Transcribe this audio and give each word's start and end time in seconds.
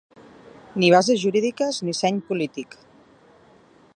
Ni 0.83 0.89
bases 0.93 1.19
jurídiques, 1.25 1.79
ni 1.89 1.95
seny 2.01 2.19
polític! 2.31 2.75